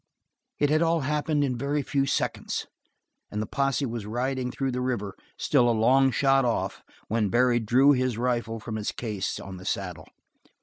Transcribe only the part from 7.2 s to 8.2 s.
Barry drew his